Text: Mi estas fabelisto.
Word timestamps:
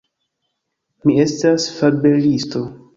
Mi 1.05 1.19
estas 1.27 1.71
fabelisto. 1.79 2.69